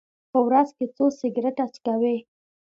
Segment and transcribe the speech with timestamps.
[0.31, 2.17] په ورځ کې څو سګرټه څکوئ؟